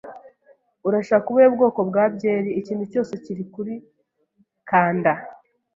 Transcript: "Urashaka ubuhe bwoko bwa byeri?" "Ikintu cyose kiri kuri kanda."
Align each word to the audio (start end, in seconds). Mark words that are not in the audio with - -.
"Urashaka 0.87 1.25
ubuhe 1.29 1.47
bwoko 1.55 1.79
bwa 1.89 2.05
byeri?" 2.15 2.49
"Ikintu 2.59 2.83
cyose 2.91 3.11
kiri 3.23 3.43
kuri 3.53 3.73
kanda." 4.69 5.13